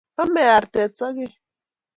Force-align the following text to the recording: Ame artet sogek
Ame 0.21 0.43
artet 0.59 0.91
sogek 0.99 1.33